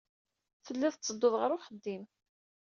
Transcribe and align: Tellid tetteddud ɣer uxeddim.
Tellid 0.65 0.93
tetteddud 0.93 1.33
ɣer 1.37 1.49
uxeddim. 1.55 2.03